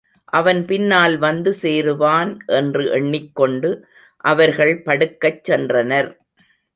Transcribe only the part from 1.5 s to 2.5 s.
சேருவான்